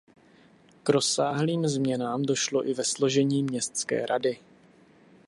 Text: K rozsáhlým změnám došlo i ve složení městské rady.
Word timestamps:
K 0.83 0.89
rozsáhlým 0.89 1.67
změnám 1.67 2.23
došlo 2.23 2.67
i 2.69 2.73
ve 2.73 2.83
složení 2.83 3.43
městské 3.43 4.05
rady. 4.05 4.39